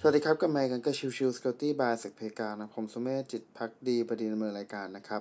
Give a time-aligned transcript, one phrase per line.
[0.00, 5.20] สวัสดีครับกลับมาพบกันกับ Chill Chill Security by SEC Playground นะผมสุเมธจิตภักดีบดินทร์ดำเนินรายการนะครับ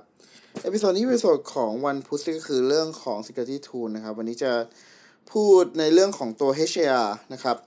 [0.64, 4.52] episode นี้เป็นส่วนของวันพุธก็คือเรื่องของ Security Tool นะครับ วันนี้จะ
[5.32, 7.58] พูดในเรื่องของตัว HAR นะครับ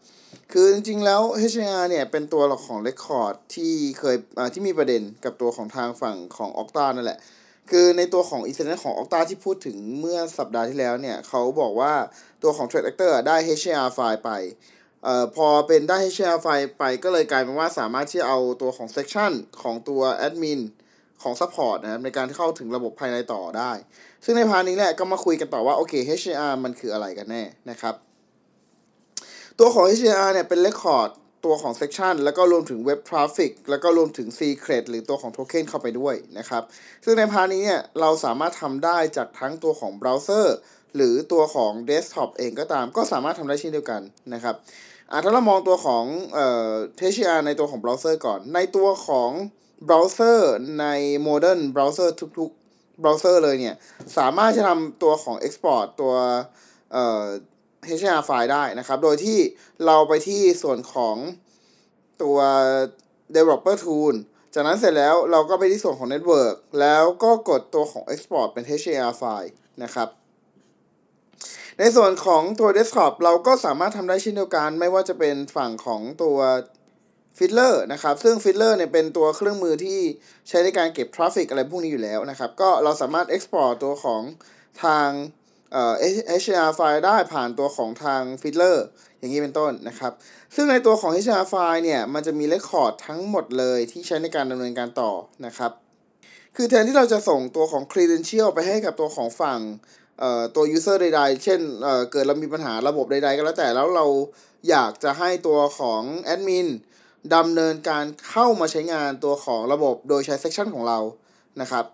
[0.53, 1.23] คือจริงๆแล้ว
[1.53, 4.17] HAR เนี่ย เป็นตัวหลักของ Record ที่เคย
[4.55, 7.19] ที่มีประเด็นกับตัวของทางฝั่งของ Okta นั่นแหละ
[7.71, 11.93] คือในตัวของ incident ของ Okta ที่พูดถึงเมื่อสัปดาห์ที่แล้วเนี่ยเขาบอกว่า
[12.43, 14.31] ตัวของ Threat Actor ได้ HR ไฟล์ไป
[15.05, 19.33] เอ่อพอเป็นได้ HAR ไฟล์ไปก็เลยกลายเป็นว่าสามารถที่เอาตัวของ session
[19.63, 20.61] ของตัว admin
[21.23, 23.73] ของ support นะครับในการเข้าถึงระบบภายในต่อได้
[24.25, 27.95] ซึ่งใน part นี้แหละก็มาคุยกันต่อว่าโอเค HAR มันคืออะไรกันแน่นะครับ
[29.59, 31.11] ตัวของ HAR เนี่ยเป็น record
[31.45, 36.63] ตัวของ session แล้วก็รวมถึง web traffic แล้วก็รวมถึง secret หรือตัวของ token เข้าไปด้วยนะครับ
[37.05, 40.47] ซึ่งใน part นี้เนี่ยเราสามารถทำได้จากทั้งตัวของ browser
[40.97, 44.03] หรือตัวของ desktop เองก็ตาม ก็สามารถทำได้เช่นเดียวกัน
[44.35, 44.55] นะครับ
[45.11, 46.73] อะถ้าเรามองตัวของเอ่อ
[47.13, 49.31] HAR ในตัวของเบราว์เซอร์ก่อน ในตัวของ
[49.85, 50.87] เบราว์เซอร์ใน
[51.27, 53.77] modern browser ทุกๆเบราว์เซอร์เลยเนี่ย
[54.19, 56.15] สามารถจะทำตัวของ export ตัว
[56.93, 57.25] เอ่อ
[57.97, 59.39] HAR ไฟล์ได้นะครับ โดยที่
[59.87, 61.17] เราไปที่ส่วนของ
[62.23, 62.39] ตัว
[63.35, 64.15] developer tool
[64.55, 69.53] จากนั้นเสร็จแล้วเราก็ไปที่ส่วนของ network แล้วก็กดตัวของ export เป็น HCR ไฟล์
[69.83, 70.09] นะครับ
[71.83, 76.39] ในส่วนของตัว desktop เราก็สามารถทำได้เช่นเดียวกัน ไม่ว่าจะเป็นฝั่งของตัว
[77.39, 80.01] Fiddler นะครับ ซึ่ง Fiddler เนี่ยเป็นตัวเครื่องมือที่
[80.49, 84.23] ใช้ในการเก็บ traffic อะไรพวกนี้อยู่แล้วนะครับ ก็เราสามารถ export ตัวของ
[84.85, 85.09] ทาง
[85.73, 85.95] เอ่อ
[86.41, 88.77] HTML ไฟล์ได้ผ่านตัวของทาง Fiddler
[89.19, 90.13] อย่างนี้เป็นต้นนะครับ
[90.55, 95.13] ซึ่งในตัวของ HAR ไฟล์เนี่ย มันจะมี record ทั้งหมดเลยที่ใช้ในการดำเนินการต่อ
[95.47, 95.73] นะครับ
[96.57, 99.61] คือแทนที่เราจะส่งตัวของ credential ไปให้กับตัวของฝั่ง
[100.55, 104.07] ตัว user ใดๆ เช่นเเกิดเรามีปัญหาระบบใดๆ ก็แล้วแต่แล้วเรา
[104.69, 106.69] อยากจะให้ตัวของแอดมิน
[107.35, 110.99] ดำเนินการเข้ามาใช้งานตัวของระบบโดยใช้ section ของเรา
[111.61, 111.85] นะครับ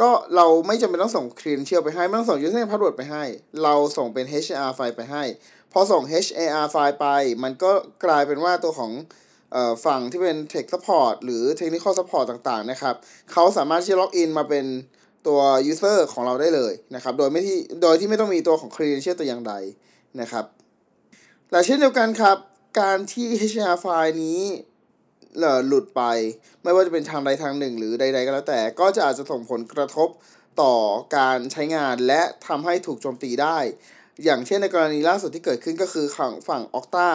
[0.00, 3.24] ก็เราไม่จำเป็นต้องส่ง credential ไปให้ ไม่ต้องส่ง User password ไปให้
[3.62, 5.24] เราส่งเป็น HAR ไฟล์ไปให้
[5.72, 7.06] พอส่ง HAR ไฟล์ไป
[7.42, 7.72] มันก็
[8.04, 8.92] กลายเป็นว่าตัวของ
[9.86, 12.94] ฝั่งที่เป็น tech support หรือ technical support ต่างๆนะครับ
[13.32, 14.66] เขาสามารถที่จะล็อกอินมาเป็น
[15.26, 15.40] ตัว
[15.70, 19.54] user ของเราได้เลยนะครับ โดยไม่ที่โดยที่ไม่ต้องมีตัวของ credential ตัวอย่างใด
[20.20, 20.44] นะครับ
[21.50, 22.36] และเช่นเดียวกันครับ
[22.80, 24.40] การที่ HTML ไฟล์นี้
[25.66, 26.02] หลุดไป
[26.62, 30.08] ไม่ว่าจะเป็นทางใดทางหนึ่ง หรือใด ๆ ก็แล้วแต่ ก็จะอาจจะส่งผลกระทบ
[30.62, 30.74] ต่อ
[31.16, 33.58] การใช้งานและทำให้ถูกโจมตีได้
[34.24, 37.08] อย่างเช่นในกรณีล่าสุดที่เกิดขึ้นก็คือฝั่งฝั่ง Okta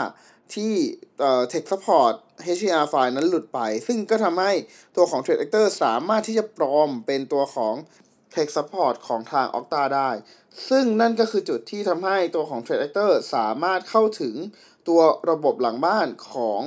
[0.54, 0.74] ที่
[1.20, 2.14] เอ่อ Tech Support
[2.56, 4.54] HTML ไฟล์นั้นหลุดไป ซึ่งก็ทำให้
[4.96, 7.76] ตัวของ Threat Actor สามารถที่จะปลอมเป็นตัวของ
[8.34, 10.10] Tech Support ของทาง Okta ได้
[10.70, 14.36] ซึ่งนั่นก็คือจุดที่ทำให้ตัวของ Threat Actor สามารถเข้าถึง
[14.88, 16.62] ตัวระบบหลังบ้านของ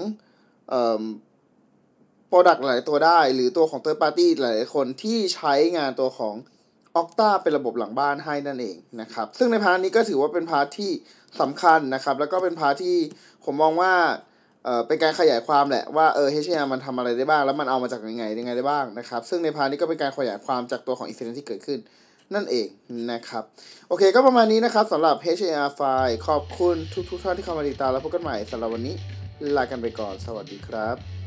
[0.70, 1.04] เอ่อ
[2.30, 6.34] Product หลายตัวได้ หรือตัวของ Third Party หลายคนที่ใช้งานตัวของ
[7.00, 10.90] Okta เป็นระบบหลังบ้านให้นั่นเองนะครับ ซึ่งใน part นี้ก็ถือว่าเป็น part ที่
[11.40, 12.96] สำคัญนะครับ แล้วก็เป็น part ที่
[13.44, 13.92] ผมมองว่า
[14.64, 21.78] เออเป็นการขยายความแหละว่าเออ HTML มันทำอะไรได้บ้าง แล้วมันเอามาจากยังไงยังไงได้บ้างนะครับ ซึ่งใน part นี้ก็เป็นการขยายความจากตัวของ incident ที่เกิดขึ้น
[22.34, 22.68] นั่นเอง
[23.12, 23.44] นะครับ
[23.88, 26.76] โอเคก็ประมาณนี้นะครับสำหรับ HAR ไฟล์ขอบคุณ
[27.10, 28.94] ทุกๆท่านที่เข้ามาติดตามแล้วพบกันใหม่สำหรับวันนี้
[29.56, 31.17] ลากันไปก่อน สวัสดีครับ